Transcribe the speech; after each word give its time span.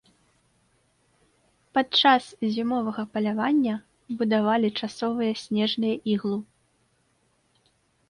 Падчас 1.79 2.23
зімовага 2.57 3.01
палявання 3.13 3.75
будавалі 4.23 4.75
часовыя 4.79 5.33
снежныя 5.45 5.95
іглу. 6.17 6.37